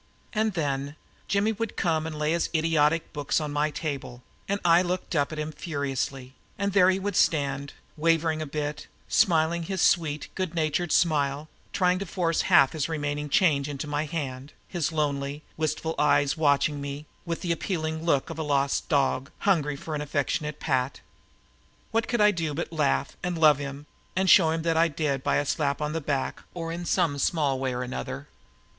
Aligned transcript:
And 0.33 0.55
then 0.55 0.95
Jimmy 1.27 1.51
would 1.51 1.77
come 1.77 2.07
and 2.07 2.17
lay 2.17 2.31
his 2.31 2.49
idiotic 2.55 3.13
books 3.13 3.39
on 3.39 3.53
my 3.53 3.69
table 3.69 4.23
and 4.49 4.59
I 4.65 4.81
would 4.81 4.87
look 4.87 5.13
up 5.13 5.31
at 5.31 5.37
him 5.37 5.51
furiously; 5.51 6.33
and 6.57 6.73
there 6.73 6.89
he 6.89 6.97
would 6.97 7.15
stand, 7.15 7.73
wavering 7.95 8.41
a 8.41 8.47
bit, 8.47 8.87
smiling 9.07 9.61
his 9.61 9.79
sweet, 9.79 10.29
good 10.33 10.55
natured 10.55 10.91
smile, 10.91 11.49
trying 11.71 11.99
to 11.99 12.07
force 12.07 12.41
half 12.49 12.71
his 12.71 12.89
remaining 12.89 13.29
change 13.29 13.69
into 13.69 13.85
my 13.85 14.05
hand, 14.05 14.53
his 14.67 14.91
lonely, 14.91 15.43
wistful 15.55 15.93
eyes 15.99 16.35
watching 16.35 16.81
me 16.81 17.05
with 17.23 17.41
the 17.41 17.51
appealing 17.51 18.03
look 18.03 18.31
of 18.31 18.39
a 18.39 18.41
lost 18.41 18.89
dog 18.89 19.29
hungry 19.41 19.75
for 19.75 19.93
an 19.93 20.01
affectionate 20.01 20.59
pat. 20.59 21.01
What 21.91 22.07
could 22.07 22.21
I 22.21 22.31
do 22.31 22.55
but 22.55 22.73
laugh 22.73 23.15
and 23.21 23.37
love 23.37 23.59
him 23.59 23.85
and 24.15 24.27
show 24.31 24.49
him 24.49 24.63
I 24.65 24.87
did 24.87 25.23
by 25.23 25.35
a 25.35 25.45
slap 25.45 25.79
on 25.79 25.93
the 25.93 26.01
back 26.01 26.41
or 26.55 26.71
in 26.71 26.85
some 26.85 27.19
small 27.19 27.59
way 27.59 27.71
or 27.71 27.83
another? 27.83 28.25